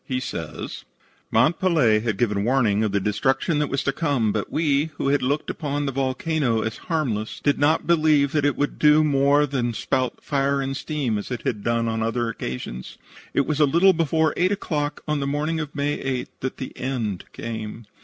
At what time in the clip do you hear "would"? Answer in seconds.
8.55-8.79